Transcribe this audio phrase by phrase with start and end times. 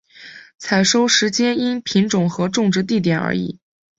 [0.57, 3.59] 采收时间因品种和种植地点而异。